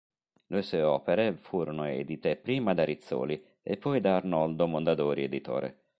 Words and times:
Le 0.47 0.63
sue 0.63 0.81
opere 0.81 1.35
furono 1.35 1.85
edite 1.85 2.35
prima 2.35 2.73
da 2.73 2.83
Rizzoli 2.83 3.39
e 3.61 3.77
poi 3.77 4.01
da 4.01 4.15
Arnoldo 4.15 4.65
Mondadori 4.65 5.25
Editore. 5.25 5.83